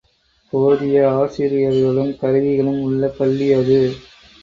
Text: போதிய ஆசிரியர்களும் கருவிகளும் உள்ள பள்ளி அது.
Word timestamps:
போதிய 0.53 1.03
ஆசிரியர்களும் 1.11 2.17
கருவிகளும் 2.17 2.81
உள்ள 2.81 3.07
பள்ளி 3.19 3.53
அது. 3.53 3.81